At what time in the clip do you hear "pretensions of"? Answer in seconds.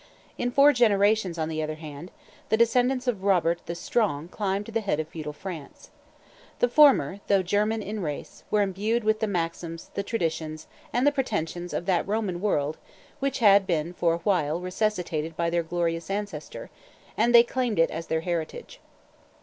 11.11-11.85